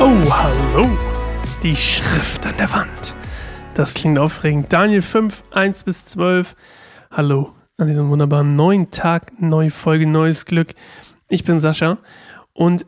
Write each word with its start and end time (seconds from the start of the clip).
Oh, 0.00 0.30
hallo. 0.30 0.90
Die 1.62 1.76
Schrift 1.76 2.44
an 2.46 2.56
der 2.58 2.72
Wand. 2.72 3.14
Das 3.74 3.94
klingt 3.94 4.18
aufregend. 4.18 4.72
Daniel 4.72 5.02
5, 5.02 5.44
1 5.52 5.84
bis 5.84 6.04
12. 6.06 6.56
Hallo 7.10 7.54
an 7.82 7.88
diesem 7.88 8.10
wunderbaren 8.10 8.54
neuen 8.54 8.90
Tag, 8.90 9.32
neue 9.40 9.70
Folge, 9.70 10.06
neues 10.06 10.46
Glück. 10.46 10.74
Ich 11.28 11.44
bin 11.44 11.58
Sascha 11.58 11.98
und 12.52 12.86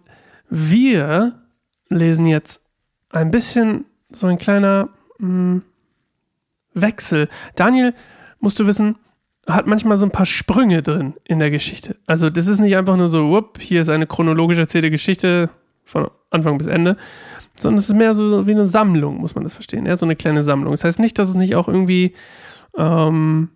wir 0.48 1.40
lesen 1.88 2.26
jetzt 2.26 2.62
ein 3.10 3.30
bisschen 3.30 3.86
so 4.10 4.26
ein 4.28 4.38
kleiner 4.38 4.88
mh, 5.18 5.28
hm, 5.28 5.62
Wechsel. 6.74 7.28
Daniel, 7.56 7.94
musst 8.40 8.60
du 8.60 8.66
wissen, 8.66 8.96
hat 9.46 9.66
manchmal 9.66 9.96
so 9.96 10.06
ein 10.06 10.10
paar 10.10 10.26
Sprünge 10.26 10.82
drin 10.82 11.14
in 11.24 11.38
der 11.38 11.50
Geschichte. 11.50 11.96
Also 12.06 12.30
das 12.30 12.46
ist 12.46 12.60
nicht 12.60 12.76
einfach 12.76 12.96
nur 12.96 13.08
so, 13.08 13.30
whoop, 13.30 13.60
hier 13.60 13.80
ist 13.80 13.88
eine 13.88 14.06
chronologisch 14.06 14.58
erzählte 14.58 14.90
Geschichte 14.90 15.50
von 15.84 16.08
Anfang 16.30 16.56
bis 16.58 16.66
Ende, 16.66 16.96
sondern 17.56 17.78
es 17.78 17.88
ist 17.88 17.94
mehr 17.94 18.14
so 18.14 18.46
wie 18.46 18.52
eine 18.52 18.66
Sammlung, 18.66 19.18
muss 19.18 19.34
man 19.34 19.44
das 19.44 19.52
verstehen. 19.52 19.86
Ja, 19.86 19.96
so 19.96 20.06
eine 20.06 20.16
kleine 20.16 20.42
Sammlung. 20.42 20.72
Das 20.72 20.84
heißt 20.84 20.98
nicht, 20.98 21.18
dass 21.18 21.28
es 21.28 21.34
nicht 21.34 21.56
auch 21.56 21.68
irgendwie, 21.68 22.14
ähm, 22.76 23.50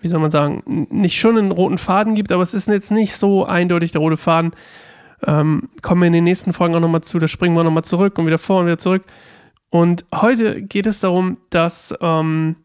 wie 0.00 0.08
soll 0.08 0.20
man 0.20 0.30
sagen, 0.30 0.86
nicht 0.90 1.18
schon 1.18 1.36
einen 1.36 1.52
roten 1.52 1.78
Faden 1.78 2.14
gibt, 2.14 2.32
aber 2.32 2.42
es 2.42 2.54
ist 2.54 2.68
jetzt 2.68 2.90
nicht 2.90 3.14
so 3.14 3.44
eindeutig 3.44 3.92
der 3.92 4.00
rote 4.00 4.16
Faden. 4.16 4.52
Ähm, 5.26 5.68
kommen 5.82 6.00
wir 6.00 6.06
in 6.06 6.14
den 6.14 6.24
nächsten 6.24 6.54
Folgen 6.54 6.74
auch 6.74 6.80
nochmal 6.80 7.02
zu, 7.02 7.18
da 7.18 7.28
springen 7.28 7.54
wir 7.54 7.64
nochmal 7.64 7.84
zurück 7.84 8.18
und 8.18 8.26
wieder 8.26 8.38
vor 8.38 8.60
und 8.60 8.66
wieder 8.66 8.78
zurück. 8.78 9.04
Und 9.68 10.04
heute 10.14 10.62
geht 10.62 10.86
es 10.86 11.00
darum, 11.00 11.36
dass 11.50 11.94
ähm, 12.00 12.56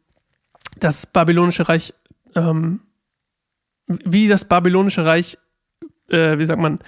das 0.79 1.05
babylonische 1.05 1.69
Reich, 1.69 1.93
ähm, 2.35 2.81
wie 3.87 4.27
das 4.27 4.45
babylonische 4.45 5.05
Reich, 5.05 5.37
äh, 6.09 6.37
wie 6.37 6.45
sagt 6.45 6.61
man, 6.61 6.79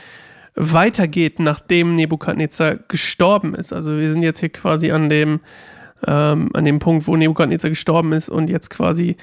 weitergeht, 0.56 1.40
nachdem 1.40 1.96
Nebukadnezar 1.96 2.76
gestorben 2.76 3.54
ist. 3.54 3.72
Also 3.74 3.98
wir 3.98 4.12
sind 4.12 4.24
jetzt 4.24 4.40
hier 4.40 4.50
quasi 4.50 4.92
an 4.92 5.08
dem, 5.08 5.40
ähm, 6.06 6.50
an 6.54 6.66
dem 6.66 6.80
Punkt, 6.80 7.08
wo 7.08 7.16
Nebukadnezar 7.16 7.70
gestorben 7.70 8.12
ist 8.12 8.30
und 8.30 8.50
jetzt 8.50 8.70
quasi, 8.70 9.18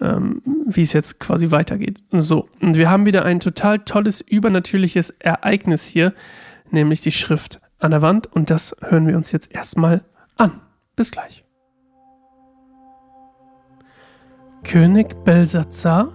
ähm, 0.00 0.42
wie 0.66 0.82
es 0.82 0.92
jetzt 0.92 1.20
quasi 1.20 1.52
weitergeht. 1.52 2.02
So, 2.10 2.48
und 2.60 2.76
wir 2.76 2.90
haben 2.90 3.06
wieder 3.06 3.24
ein 3.24 3.38
total 3.38 3.78
tolles, 3.78 4.20
übernatürliches 4.20 5.10
Ereignis 5.20 5.86
hier, 5.86 6.14
nämlich 6.70 7.00
die 7.00 7.12
Schrift 7.12 7.60
an 7.78 7.92
der 7.92 8.02
Wand 8.02 8.26
und 8.32 8.50
das 8.50 8.74
hören 8.80 9.06
wir 9.06 9.16
uns 9.16 9.30
jetzt 9.30 9.54
erstmal 9.54 10.02
an. 10.36 10.60
Bis 10.96 11.12
gleich. 11.12 11.44
König 14.64 15.24
Belsazar 15.24 16.12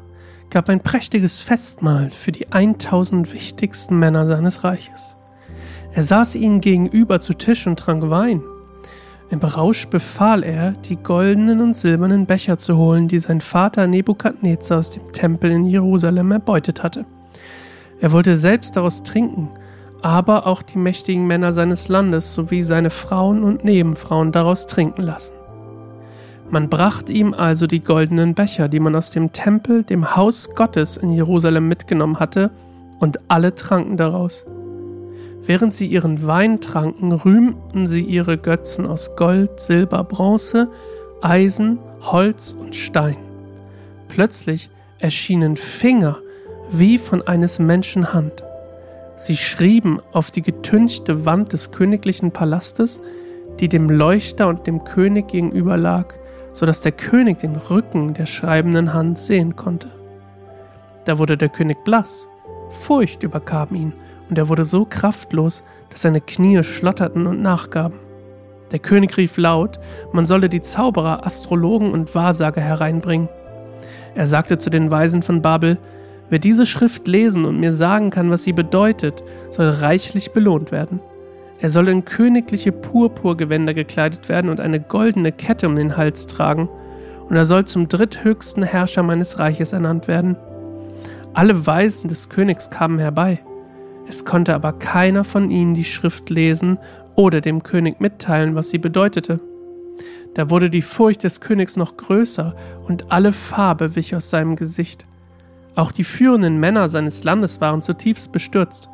gab 0.50 0.70
ein 0.70 0.80
prächtiges 0.80 1.38
Festmahl 1.38 2.10
für 2.12 2.32
die 2.32 2.52
1000 2.52 3.34
wichtigsten 3.34 4.00
Männer 4.00 4.26
seines 4.26 4.64
Reiches. 4.64 5.18
Er 5.94 6.04
saß 6.04 6.36
ihnen 6.36 6.62
gegenüber 6.62 7.20
zu 7.20 7.34
Tisch 7.34 7.68
und 7.68 7.78
trank 7.78 8.10
Wein. 8.10 8.42
Im 9.30 9.40
Rausch 9.40 9.88
befahl 9.88 10.44
er, 10.44 10.72
die 10.72 10.96
goldenen 10.96 11.60
und 11.60 11.76
silbernen 11.76 12.26
Becher 12.26 12.58
zu 12.58 12.78
holen, 12.78 13.10
die 13.10 13.20
sein 13.20 13.42
Vater 13.42 13.86
Nebukadnezar 13.86 14.80
aus 14.80 14.92
dem 14.92 15.12
Tempel 15.12 15.52
in 15.52 15.66
Jerusalem 15.66 16.32
erbeutet 16.32 16.82
hatte. 16.82 17.06
Er 18.00 18.14
wollte 18.14 18.38
selbst 18.38 18.78
daraus 18.78 19.04
trinken, 19.04 19.50
aber 20.02 20.48
auch 20.48 20.62
die 20.62 20.78
mächtigen 20.78 21.28
Männer 21.28 21.52
seines 21.52 21.90
Landes 21.90 22.34
sowie 22.34 22.64
seine 22.64 22.92
Frauen 22.92 23.44
und 23.44 23.66
Nebenfrauen 23.66 24.32
daraus 24.32 24.68
trinken 24.68 25.02
lassen. 25.02 25.37
Man 26.50 26.70
brachte 26.70 27.12
ihm 27.12 27.34
also 27.34 27.68
die 27.68 27.82
goldenen 27.82 28.34
Becher, 28.34 28.70
die 28.70 28.80
man 28.80 28.96
aus 28.96 29.12
dem 29.12 29.34
Tempel, 29.34 29.84
dem 29.84 30.16
Haus 30.16 30.50
Gottes 30.56 30.96
in 30.96 31.12
Jerusalem 31.12 31.68
mitgenommen 31.68 32.20
hatte, 32.20 32.52
und 33.00 33.20
alle 33.28 33.54
tranken 33.54 33.98
daraus. 33.98 34.46
Während 35.46 35.74
sie 35.74 35.88
ihren 35.88 36.26
Wein 36.26 36.60
tranken, 36.62 37.12
rühmten 37.12 37.86
sie 37.86 38.02
ihre 38.02 38.38
Götzen 38.38 38.86
aus 38.86 39.16
Gold, 39.16 39.60
Silber, 39.60 40.04
Bronze, 40.04 40.70
Eisen, 41.22 41.80
Holz 42.02 42.56
und 42.58 42.76
Stein. 42.76 43.18
Plötzlich 44.08 44.70
erschienen 45.00 45.58
Finger 45.58 46.18
wie 46.72 46.98
von 46.98 47.22
eines 47.28 47.60
Menschen 47.60 48.14
Hand. 48.14 48.44
Sie 49.16 49.38
schrieben 49.38 50.00
auf 50.12 50.32
die 50.32 50.42
getünchte 50.42 51.26
Wand 51.26 51.54
des 51.54 51.72
königlichen 51.72 52.32
Palastes, 52.32 53.00
die 53.60 53.70
dem 53.70 53.90
Leuchter 53.90 54.48
und 54.48 54.68
dem 54.68 54.84
König 54.84 55.30
gegenüber 55.30 55.78
lag, 55.78 56.14
so 56.58 56.66
dass 56.66 56.82
der 56.82 56.92
König 56.92 57.38
den 57.38 57.56
Rücken 57.56 58.16
der 58.16 58.26
schreibenden 58.26 58.92
Hand 58.92 59.20
sehen 59.20 59.56
konnte. 59.56 59.92
Da 61.06 61.20
wurde 61.20 61.38
der 61.38 61.50
König 61.50 61.84
blass, 61.84 62.28
Furcht 62.80 63.22
überkam 63.22 63.76
ihn, 63.76 63.94
und 64.28 64.40
er 64.40 64.50
wurde 64.50 64.66
so 64.66 64.84
kraftlos, 64.84 65.64
dass 65.92 66.02
seine 66.02 66.20
Knie 66.20 66.64
schlotterten 66.64 67.28
und 67.28 67.44
nachgaben. 67.44 68.00
Der 68.72 68.80
König 68.80 69.18
rief 69.18 69.38
laut, 69.38 69.80
man 70.14 70.26
solle 70.26 70.50
die 70.50 70.62
Zauberer, 70.62 71.28
Astrologen 71.28 71.92
und 71.92 72.16
Wahrsager 72.16 72.60
hereinbringen. 72.60 73.30
Er 74.16 74.26
sagte 74.26 74.58
zu 74.58 74.72
den 74.72 74.90
Weisen 74.90 75.22
von 75.22 75.44
Babel, 75.44 75.78
wer 76.32 76.40
diese 76.40 76.66
Schrift 76.66 77.06
lesen 77.08 77.46
und 77.46 77.60
mir 77.60 77.72
sagen 77.72 78.10
kann, 78.10 78.32
was 78.32 78.44
sie 78.44 78.54
bedeutet, 78.54 79.22
soll 79.52 79.70
reichlich 79.70 80.32
belohnt 80.32 80.72
werden. 80.72 81.02
Er 81.60 81.70
soll 81.70 81.88
in 81.90 82.06
königliche 82.06 82.72
Purpurgewänder 82.72 83.74
gekleidet 83.74 84.30
werden 84.30 84.50
und 84.50 84.60
eine 84.60 84.80
goldene 84.80 85.32
Kette 85.32 85.68
um 85.68 85.76
den 85.76 85.98
Hals 85.98 86.28
tragen, 86.28 86.70
und 87.30 87.36
er 87.36 87.46
soll 87.46 87.66
zum 87.66 87.90
dritthöchsten 87.90 88.64
Herrscher 88.64 89.04
meines 89.04 89.38
Reiches 89.38 89.74
ernannt 89.74 90.08
werden. 90.08 90.38
Alle 91.34 91.68
Weisen 91.68 92.08
des 92.08 92.30
Königs 92.30 92.70
kamen 92.70 93.00
herbei. 93.00 93.40
Es 94.08 94.24
konnte 94.24 94.56
aber 94.56 94.72
keiner 94.74 95.24
von 95.24 95.52
ihnen 95.52 95.74
die 95.74 95.84
Schrift 95.84 96.30
lesen 96.30 96.78
oder 97.16 97.42
dem 97.42 97.64
König 97.64 98.00
mitteilen, 98.00 98.56
was 98.56 98.70
sie 98.70 98.78
bedeutete. 98.78 99.40
Da 100.36 100.50
wurde 100.50 100.70
die 100.70 100.82
Furcht 100.82 101.24
des 101.24 101.42
Königs 101.42 101.76
noch 101.76 101.98
größer 101.98 102.56
und 102.88 103.12
alle 103.12 103.34
Farbe 103.34 103.96
wich 103.96 104.16
aus 104.16 104.30
seinem 104.30 104.56
Gesicht. 104.56 105.04
Auch 105.76 105.92
die 105.92 106.04
führenden 106.04 106.60
Männer 106.60 106.88
seines 106.90 107.24
Landes 107.24 107.60
waren 107.60 107.82
zutiefst 107.82 108.32
bestürzt. 108.32 108.90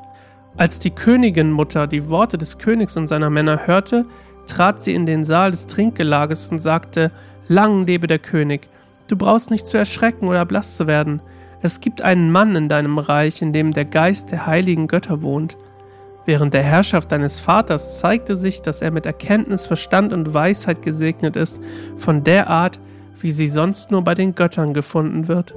Als 0.55 0.77
die 0.77 0.91
Königinmutter 0.91 1.87
die 1.87 2.09
Worte 2.09 2.37
des 2.37 2.59
Königs 2.59 2.95
und 2.95 3.07
seiner 3.07 3.31
Männer 3.31 3.65
hörte, 3.65 4.05
trat 4.45 4.83
sie 4.83 4.93
in 4.93 5.05
den 5.05 5.23
Saal 5.23 5.51
des 5.51 5.67
Trinkgelages 5.67 6.49
und 6.49 6.59
sagte, 6.59 7.11
Lang 7.47 7.85
lebe 7.85 8.07
der 8.07 8.19
König, 8.19 8.67
du 9.07 9.15
brauchst 9.15 9.51
nicht 9.51 9.65
zu 9.65 9.77
erschrecken 9.77 10.27
oder 10.27 10.45
blass 10.45 10.77
zu 10.77 10.85
werden. 10.85 11.21
Es 11.61 11.79
gibt 11.79 12.01
einen 12.01 12.31
Mann 12.31 12.55
in 12.55 12.69
deinem 12.69 12.99
Reich, 12.99 13.41
in 13.41 13.51
dem 13.51 13.71
der 13.71 13.85
Geist 13.85 14.31
der 14.31 14.45
heiligen 14.45 14.87
Götter 14.87 15.21
wohnt. 15.21 15.57
Während 16.25 16.53
der 16.53 16.63
Herrschaft 16.63 17.11
deines 17.11 17.39
Vaters 17.39 17.99
zeigte 17.99 18.37
sich, 18.37 18.61
dass 18.61 18.81
er 18.81 18.91
mit 18.91 19.05
Erkenntnis, 19.05 19.65
Verstand 19.65 20.13
und 20.13 20.33
Weisheit 20.33 20.81
gesegnet 20.81 21.35
ist, 21.35 21.61
von 21.97 22.23
der 22.23 22.49
Art, 22.49 22.79
wie 23.19 23.31
sie 23.31 23.47
sonst 23.47 23.91
nur 23.91 24.03
bei 24.03 24.13
den 24.13 24.35
Göttern 24.35 24.73
gefunden 24.73 25.27
wird. 25.27 25.53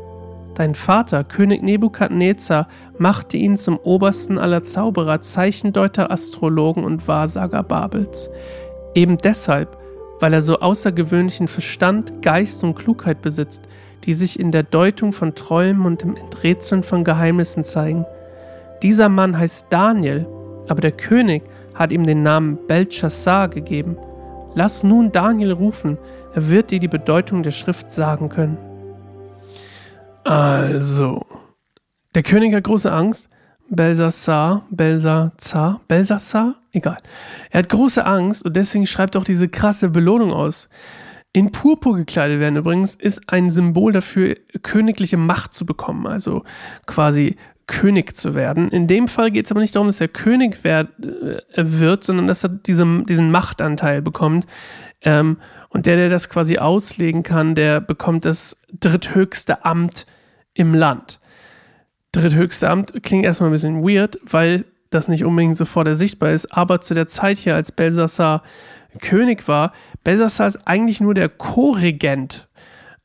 Dein 0.56 0.75
Vater, 0.75 1.22
König 1.22 1.62
Nebukadnezar, 1.62 2.67
machte 2.97 3.37
ihn 3.37 3.59
zum 3.59 3.77
obersten 3.77 4.39
aller 4.39 4.65
Zauberer, 4.65 5.21
Zeichendeuter, 5.21 6.11
Astrologen 6.11 6.83
und 6.83 7.06
Wahrsager 7.06 7.62
Babels. 7.62 8.31
Eben 8.94 9.19
deshalb, 9.19 9.77
weil 10.19 10.33
er 10.33 10.41
so 10.41 10.61
außergewöhnlichen 10.61 11.47
Verstand, 11.47 12.22
Geist 12.22 12.65
und 12.65 12.75
Klugheit 12.75 13.21
besitzt, 13.21 13.69
die 14.05 14.15
sich 14.15 14.41
in 14.41 14.50
der 14.50 14.62
Deutung 14.62 15.12
von 15.12 15.34
Träumen 15.34 15.84
und 15.84 16.03
im 16.03 16.17
Enträtseln 16.17 16.83
von 16.83 17.05
Geheimnissen 17.05 17.62
zeigen. 17.62 18.06
Dieser 18.83 19.11
Mann 19.11 19.38
heißt 19.38 19.67
Daniel, 19.69 20.27
aber 20.69 20.81
der 20.81 20.93
König 20.93 21.43
hat 21.75 21.93
ihm 21.93 22.06
den 22.06 22.23
Namen 22.23 22.59
Belshazzar 22.67 23.49
gegeben. 23.49 23.99
Lass 24.55 24.83
nun 24.83 25.12
Daniel 25.12 25.53
rufen, 25.53 25.99
er 26.34 26.49
wird 26.49 26.71
dir 26.71 26.78
die 26.78 26.88
Bedeutung 26.88 27.43
der 27.43 27.50
Schrift 27.50 27.91
sagen 27.91 28.31
können. 28.31 28.56
Also, 30.26 31.25
der 32.17 32.25
König 32.25 32.52
hat 32.52 32.64
große 32.64 32.90
Angst. 32.90 33.31
Belsassar, 33.69 34.67
Belsazar, 34.70 35.81
Belsassar? 35.87 36.56
Egal. 36.73 36.96
Er 37.50 37.61
hat 37.61 37.69
große 37.69 38.05
Angst 38.05 38.44
und 38.44 38.56
deswegen 38.56 38.87
schreibt 38.87 39.17
auch 39.17 39.23
diese 39.23 39.49
krasse 39.49 39.88
Belohnung 39.88 40.32
aus. 40.32 40.69
In 41.32 41.52
Purpur 41.52 41.96
gekleidet 41.96 42.40
werden 42.40 42.56
übrigens 42.56 42.96
ist 42.96 43.23
ein 43.28 43.50
Symbol 43.50 43.93
dafür, 43.93 44.37
königliche 44.62 45.17
Macht 45.17 45.55
zu 45.55 45.64
bekommen, 45.64 46.08
also 46.08 46.43
quasi 46.87 47.37
König 47.69 48.17
zu 48.17 48.34
werden. 48.34 48.69
In 48.70 48.88
dem 48.88 49.06
Fall 49.06 49.31
geht 49.31 49.46
es 49.46 49.52
aber 49.52 49.61
nicht 49.61 49.76
darum, 49.76 49.88
dass 49.88 50.00
er 50.00 50.08
König 50.08 50.64
werd, 50.64 50.88
äh, 51.05 51.40
wird, 51.56 52.02
sondern 52.02 52.26
dass 52.26 52.44
er 52.44 52.50
diese, 52.50 53.05
diesen 53.05 53.31
Machtanteil 53.31 54.02
bekommt. 54.02 54.46
Ähm, 55.02 55.38
und 55.69 55.87
der, 55.87 55.96
der 55.96 56.08
das 56.08 56.31
quasi 56.31 56.58
auslegen 56.58 57.22
kann, 57.22 57.55
der 57.55 57.81
bekommt 57.81 58.25
das 58.25 58.56
dritthöchste 58.72 59.64
Amt 59.64 60.06
im 60.56 60.75
Land. 60.75 61.20
Dritthöchste 62.12 62.69
Amt 62.69 63.03
klingt 63.03 63.25
erstmal 63.25 63.50
ein 63.50 63.53
bisschen 63.53 63.82
weird, 63.82 64.19
weil 64.25 64.64
das 64.91 65.08
nicht 65.08 65.25
unbedingt 65.25 65.56
sofort 65.56 65.87
ersichtbar 65.87 66.31
ist, 66.31 66.47
aber 66.47 66.81
zu 66.81 66.94
der 66.94 67.06
Zeit 67.06 67.38
hier, 67.38 67.55
als 67.55 67.73
Belsassar 67.73 68.43
König 69.00 69.47
war, 69.47 69.73
Belsassar 70.05 70.47
ist 70.47 70.67
eigentlich 70.67 71.00
nur 71.00 71.14
der 71.14 71.29
Co-Regent 71.29 72.49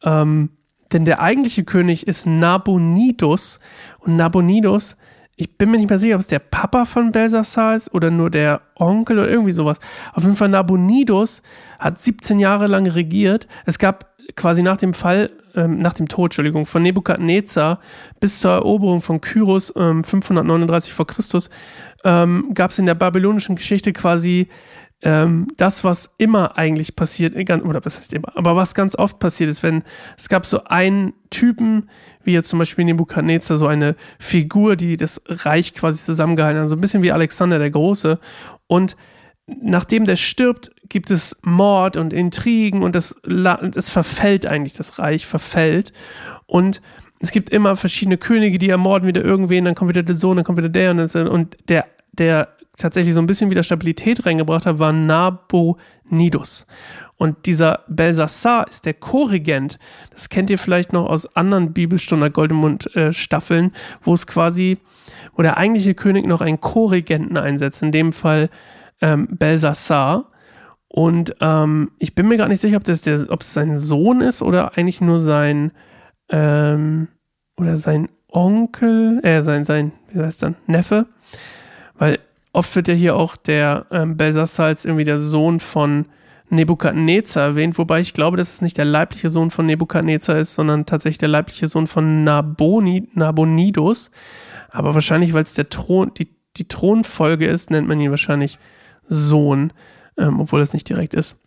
ähm, 0.03 0.49
Denn 0.91 1.05
der 1.05 1.21
eigentliche 1.21 1.63
König 1.63 2.07
ist 2.07 2.25
Nabonidus. 2.25 3.59
Und 3.99 4.15
Nabonidus, 4.15 4.97
ich 5.35 5.57
bin 5.57 5.71
mir 5.71 5.77
nicht 5.77 5.89
mehr 5.89 5.97
sicher, 5.97 6.15
ob 6.15 6.21
es 6.21 6.27
der 6.27 6.39
Papa 6.39 6.85
von 6.85 7.11
Belsassar 7.11 7.75
ist 7.75 7.93
oder 7.93 8.11
nur 8.11 8.29
der 8.29 8.61
Onkel 8.75 9.19
oder 9.19 9.29
irgendwie 9.29 9.51
sowas. 9.51 9.79
Auf 10.13 10.23
jeden 10.23 10.35
Fall 10.35 10.49
Nabonidus 10.49 11.41
hat 11.79 11.97
17 11.97 12.39
Jahre 12.39 12.67
lang 12.67 12.87
regiert. 12.87 13.47
Es 13.65 13.79
gab 13.79 14.11
quasi 14.35 14.63
nach 14.63 14.77
dem 14.77 14.93
Fall, 14.93 15.31
ähm, 15.55 15.79
nach 15.79 15.93
dem 15.93 16.07
Tod, 16.07 16.27
Entschuldigung, 16.27 16.65
von 16.65 16.81
Nebukadnezar 16.81 17.79
bis 18.19 18.39
zur 18.39 18.51
Eroberung 18.51 19.01
von 19.01 19.21
Kyros 19.21 19.73
ähm, 19.75 20.03
539 20.03 20.93
vor 20.93 21.07
Christus, 21.07 21.49
ähm, 22.03 22.51
gab 22.53 22.71
es 22.71 22.79
in 22.79 22.85
der 22.85 22.95
babylonischen 22.95 23.55
Geschichte 23.55 23.93
quasi 23.93 24.47
ähm, 25.03 25.47
das, 25.57 25.83
was 25.83 26.13
immer 26.17 26.57
eigentlich 26.57 26.95
passiert, 26.95 27.35
oder 27.35 27.83
was 27.83 27.97
heißt 27.97 28.13
immer, 28.13 28.35
aber 28.35 28.55
was 28.55 28.75
ganz 28.75 28.95
oft 28.95 29.19
passiert 29.19 29.49
ist, 29.49 29.63
wenn 29.63 29.83
es 30.17 30.29
gab 30.29 30.45
so 30.45 30.63
einen 30.65 31.13
Typen, 31.29 31.89
wie 32.23 32.33
jetzt 32.33 32.49
zum 32.49 32.59
Beispiel 32.59 32.85
Nebukadnezar, 32.85 33.57
so 33.57 33.67
eine 33.67 33.95
Figur, 34.19 34.75
die 34.75 34.97
das 34.97 35.21
Reich 35.25 35.73
quasi 35.73 36.03
zusammengehalten 36.05 36.61
hat, 36.61 36.69
so 36.69 36.75
ein 36.75 36.81
bisschen 36.81 37.01
wie 37.01 37.11
Alexander 37.11 37.57
der 37.57 37.71
Große. 37.71 38.19
Und 38.67 38.95
nachdem 39.61 40.05
der 40.05 40.15
stirbt, 40.15 40.71
gibt 40.89 41.11
es 41.11 41.37
Mord 41.41 41.97
und 41.97 42.13
Intrigen 42.13 42.83
und 42.83 42.95
das, 42.95 43.15
es 43.75 43.89
verfällt 43.89 44.45
eigentlich, 44.45 44.73
das 44.73 44.99
Reich 44.99 45.25
verfällt. 45.25 45.93
Und 46.45 46.81
es 47.19 47.31
gibt 47.31 47.49
immer 47.49 47.75
verschiedene 47.75 48.17
Könige, 48.17 48.59
die 48.59 48.69
ermorden 48.69 49.07
wieder 49.07 49.23
irgendwen, 49.23 49.65
dann 49.65 49.75
kommt 49.75 49.89
wieder 49.89 50.03
der 50.03 50.15
Sohn, 50.15 50.35
dann 50.35 50.45
kommt 50.45 50.57
wieder 50.57 50.69
der 50.69 50.91
und, 50.91 51.15
und 51.15 51.57
der, 51.69 51.85
der 52.11 52.49
tatsächlich 52.77 53.13
so 53.13 53.21
ein 53.21 53.27
bisschen 53.27 53.49
wieder 53.49 53.63
Stabilität 53.63 54.25
reingebracht 54.25 54.65
hat, 54.65 54.79
war 54.79 54.91
Nabonidus. 54.91 56.65
Und 57.17 57.45
dieser 57.45 57.81
Belsassar 57.87 58.67
ist 58.67 58.85
der 58.87 58.95
Co-Regent. 58.95 59.77
Das 60.09 60.29
kennt 60.29 60.49
ihr 60.49 60.57
vielleicht 60.57 60.91
noch 60.91 61.05
aus 61.05 61.35
anderen 61.35 61.71
Bibelstunden, 61.71 62.33
Goldemund-Staffeln, 62.33 63.65
äh, 63.67 63.71
wo 64.01 64.13
es 64.15 64.25
quasi, 64.25 64.79
wo 65.35 65.43
der 65.43 65.57
eigentliche 65.57 65.93
König 65.93 66.25
noch 66.25 66.41
einen 66.41 66.59
Co-Regenten 66.59 67.37
einsetzt. 67.37 67.83
In 67.83 67.91
dem 67.91 68.11
Fall 68.11 68.49
ähm, 69.01 69.27
Belsassar. 69.31 70.31
Und 70.87 71.35
ähm, 71.39 71.91
ich 71.99 72.15
bin 72.15 72.27
mir 72.27 72.37
gar 72.37 72.47
nicht 72.47 72.61
sicher, 72.61 72.77
ob 72.77 72.83
das 72.83 73.01
der, 73.01 73.25
ob 73.29 73.41
es 73.41 73.53
sein 73.53 73.77
Sohn 73.77 74.21
ist 74.21 74.41
oder 74.41 74.77
eigentlich 74.77 74.99
nur 75.01 75.19
sein 75.19 75.71
ähm, 76.29 77.07
oder 77.57 77.77
sein 77.77 78.09
Onkel, 78.27 79.19
äh, 79.23 79.41
sein, 79.41 79.63
sein, 79.63 79.91
wie 80.11 80.19
heißt 80.19 80.43
dann, 80.43 80.55
Neffe. 80.67 81.05
Weil 81.97 82.19
oft 82.53 82.75
wird 82.75 82.87
ja 82.87 82.93
hier 82.93 83.15
auch 83.15 83.35
der 83.35 83.85
ähm, 83.91 84.17
Belsassar 84.17 84.67
als 84.67 84.85
irgendwie 84.85 85.05
der 85.05 85.17
Sohn 85.17 85.59
von 85.59 86.05
Nebukadnezar 86.49 87.43
erwähnt, 87.43 87.77
wobei 87.77 88.01
ich 88.01 88.13
glaube, 88.13 88.35
dass 88.35 88.55
es 88.55 88.61
nicht 88.61 88.77
der 88.77 88.85
leibliche 88.85 89.29
Sohn 89.29 89.51
von 89.51 89.65
Nebukadnezar 89.65 90.37
ist, 90.37 90.53
sondern 90.53 90.85
tatsächlich 90.85 91.17
der 91.17 91.29
leibliche 91.29 91.67
Sohn 91.67 91.87
von 91.87 92.25
Naboni, 92.25 93.07
Nabonidus. 93.13 94.11
Aber 94.69 94.93
wahrscheinlich, 94.93 95.33
weil 95.33 95.43
es 95.43 95.53
der 95.53 95.69
Thron, 95.69 96.11
die, 96.13 96.27
die 96.57 96.67
Thronfolge 96.67 97.47
ist, 97.47 97.71
nennt 97.71 97.87
man 97.87 98.01
ihn 98.01 98.09
wahrscheinlich 98.09 98.59
Sohn, 99.11 99.73
ähm, 100.17 100.39
obwohl 100.39 100.61
das 100.61 100.73
nicht 100.73 100.87
direkt 100.87 101.13
ist. 101.13 101.37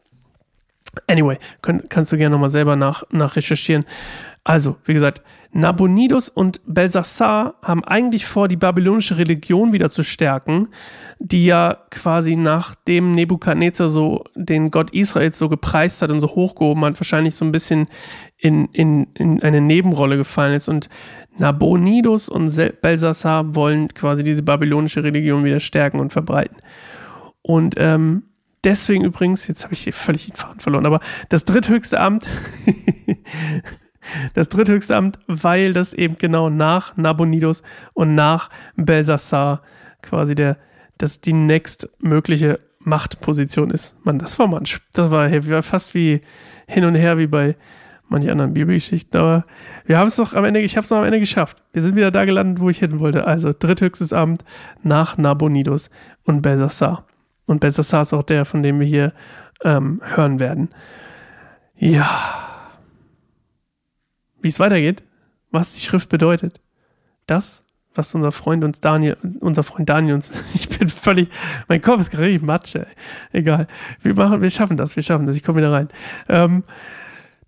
Anyway, 1.09 1.39
könnt, 1.63 1.91
kannst 1.91 2.13
du 2.13 2.17
gerne 2.17 2.35
nochmal 2.35 2.51
selber 2.51 2.77
nach, 2.77 3.03
nach 3.11 3.35
recherchieren. 3.35 3.85
Also, 4.45 4.77
wie 4.85 4.93
gesagt, 4.93 5.23
Nabonidus 5.53 6.29
und 6.29 6.61
Belsassar 6.67 7.55
haben 7.63 7.83
eigentlich 7.85 8.27
vor, 8.27 8.47
die 8.47 8.57
babylonische 8.57 9.17
Religion 9.17 9.73
wieder 9.73 9.89
zu 9.89 10.03
stärken, 10.03 10.69
die 11.19 11.47
ja 11.47 11.79
quasi 11.91 12.37
nachdem 12.37 13.13
Nebukadnezar 13.13 13.89
so 13.89 14.25
den 14.35 14.71
Gott 14.71 14.91
Israels 14.91 15.39
so 15.39 15.49
gepreist 15.49 16.03
hat 16.03 16.11
und 16.11 16.21
so 16.21 16.27
hochgehoben 16.27 16.85
hat, 16.85 17.01
wahrscheinlich 17.01 17.37
so 17.37 17.45
ein 17.45 17.53
bisschen 17.53 17.89
in, 18.37 18.67
in, 18.73 19.07
in 19.15 19.43
eine 19.43 19.63
Nebenrolle 19.63 20.19
gefallen 20.19 20.55
ist. 20.55 20.69
Und 20.69 20.91
Nabonidus 21.39 22.29
und 22.29 22.55
Belsassar 22.83 23.55
wollen 23.55 23.89
quasi 23.95 24.25
diese 24.25 24.43
babylonische 24.43 25.03
Religion 25.03 25.45
wieder 25.45 25.61
stärken 25.61 26.01
und 26.01 26.13
verbreiten. 26.13 26.59
Und 27.46 27.75
ähm, 27.76 28.23
deswegen 28.64 29.05
übrigens, 29.05 29.46
jetzt 29.46 29.64
habe 29.64 29.75
ich 29.75 29.85
hier 29.85 29.93
völlig 29.93 30.26
den 30.26 30.35
Faden 30.35 30.61
verloren, 30.61 30.87
aber 30.87 31.00
das 31.29 31.44
dritthöchste 31.44 32.00
Amt, 32.00 32.26
das 34.35 34.49
dritthöchste 34.49 34.96
Amt, 34.96 35.19
weil 35.26 35.75
das 35.75 35.93
eben 35.93 36.17
genau 36.17 36.49
nach 36.49 36.96
Nabonidus 36.96 37.62
und 37.93 38.14
nach 38.14 38.49
Belsassar 38.76 39.61
quasi 40.00 40.35
der, 40.35 40.56
das 40.96 41.20
die 41.20 41.35
nächstmögliche 41.35 42.61
Machtposition 42.79 43.70
ist. 43.70 43.94
Mann, 44.05 44.19
das 44.19 44.38
war 44.38 44.46
mal 44.46 44.61
ein, 44.61 44.69
das 44.94 45.11
war, 45.11 45.31
war 45.31 45.62
fast 45.62 45.94
wie 45.94 46.23
hin 46.67 46.85
und 46.87 46.94
her 46.94 47.19
wie 47.19 47.26
bei 47.26 47.56
manchen 48.08 48.31
anderen 48.31 48.55
Bibelgeschichten, 48.55 49.20
aber 49.20 49.44
wir 49.85 49.99
haben 49.99 50.08
es 50.08 50.17
doch 50.17 50.32
am 50.32 50.46
Ende, 50.46 50.61
ich 50.61 50.76
habe 50.76 50.85
es 50.85 50.91
noch 50.91 50.99
am 50.99 51.05
Ende 51.05 51.20
geschafft. 51.20 51.62
Wir 51.75 51.82
sind 51.82 51.94
wieder 51.94 52.11
da 52.11 52.25
gelandet, 52.25 52.61
wo 52.61 52.70
ich 52.70 52.79
hin 52.79 53.00
wollte. 53.00 53.26
Also 53.26 53.52
dritthöchstes 53.58 54.14
Amt 54.14 54.44
nach 54.82 55.19
Nabonidus 55.19 55.91
und 56.25 56.41
Belsassar. 56.41 57.06
Und 57.46 57.61
Belshazzar 57.61 58.02
ist 58.02 58.12
auch 58.12 58.23
der, 58.23 58.44
von 58.44 58.62
dem 58.62 58.81
wir 58.81 58.87
hier 58.87 59.12
ähm, 59.62 60.00
hören 60.02 60.41
werden. 60.41 60.70
Ja. 61.76 62.08
Wie 64.41 64.49
es 64.49 64.61
weitergeht, 64.61 65.02
was 65.50 65.73
die 65.75 65.81
Schrift 65.81 66.08
bedeutet. 66.08 66.61
Das, 67.26 67.64
was 67.94 68.14
unser 68.14 68.32
Freund 68.32 68.64
uns 68.64 68.81
Daniel, 68.81 69.17
unser 69.41 69.62
Freund 69.62 69.88
Daniel 69.88 70.14
uns, 70.14 70.35
ich 70.55 70.69
bin 70.69 70.88
völlig, 70.88 71.29
mein 71.69 71.81
Kopf 71.81 72.00
ist 72.00 72.11
gerade 72.11 72.38
Matsche. 72.41 72.87
Egal. 73.32 73.67
Wir 74.02 74.14
machen, 74.14 74.43
wir 74.43 74.50
schaffen 74.50 74.76
das, 74.76 74.96
wir 74.96 75.02
schaffen 75.02 75.26
das. 75.26 75.37
Ich 75.37 75.43
komme 75.43 75.58
wieder 75.58 75.73
rein. 75.73 75.88
Ähm, 76.29 76.64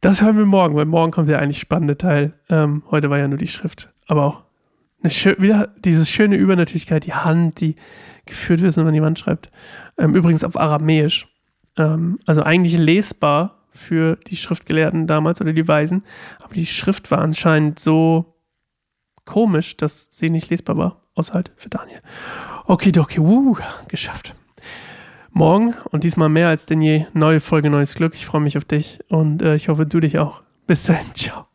das 0.01 0.23
hören 0.23 0.37
wir 0.37 0.47
morgen, 0.47 0.77
weil 0.77 0.85
morgen 0.85 1.13
kommt 1.13 1.29
der 1.29 1.39
eigentlich 1.39 1.61
spannende 1.61 1.97
Teil. 1.97 2.33
Ähm, 2.49 2.83
heute 2.91 3.11
war 3.11 3.19
ja 3.19 3.29
nur 3.29 3.39
die 3.39 3.49
Schrift, 3.49 3.93
aber 4.07 4.25
auch 4.25 4.46
eine, 5.03 5.13
wieder 5.39 5.75
diese 5.79 6.07
schöne 6.07 6.37
Übernatürlichkeit, 6.37 7.07
die 7.07 7.15
Hand, 7.15 7.61
die 7.61 7.77
geführt 8.25 8.61
wird, 8.61 8.77
wenn 8.77 8.85
man 8.85 8.95
jemand 8.95 9.19
schreibt. 9.19 9.51
Ähm, 9.99 10.15
übrigens 10.15 10.45
auf 10.45 10.59
Aramäisch. 10.59 11.29
Ähm, 11.77 12.19
also 12.27 12.43
eigentlich 12.43 12.77
lesbar 12.77 13.63
für 13.71 14.17
die 14.27 14.37
Schriftgelehrten 14.37 15.07
damals 15.07 15.41
oder 15.41 15.53
die 15.53 15.69
Weisen. 15.69 16.05
Aber 16.41 16.55
die 16.55 16.67
Schrift 16.67 17.11
war 17.11 17.19
anscheinend 17.19 17.79
so 17.79 18.35
komisch, 19.25 19.77
dass 19.77 20.09
sie 20.11 20.31
nicht 20.31 20.51
lesbar 20.51 20.77
war. 20.77 21.03
Außer 21.15 21.35
halt 21.35 21.53
für 21.57 21.71
Daniel. 21.71 22.01
Okidoki, 22.67 23.21
wuh, 23.21 23.57
geschafft. 23.89 24.35
Morgen 25.31 25.75
und 25.91 26.05
diesmal 26.05 26.29
mehr 26.29 26.49
als 26.49 26.67
denn 26.67 26.81
je 26.81 27.07
neue 27.13 27.41
Folge 27.41 27.71
Neues 27.71 27.95
Glück. 27.95 28.15
Ich 28.15 28.27
freue 28.27 28.41
mich 28.41 28.57
auf 28.57 28.65
dich 28.65 29.01
und 29.09 29.43
äh, 29.43 29.55
ich 29.55 29.69
hoffe, 29.69 29.87
du 29.87 30.01
dich 30.01 30.19
auch. 30.19 30.43
Bis 30.67 30.85
dann, 30.85 31.15
ciao. 31.15 31.46